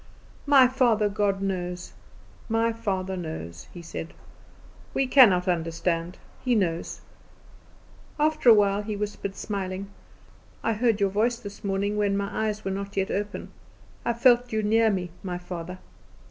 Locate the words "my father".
0.47-1.07, 2.49-3.15, 15.21-15.77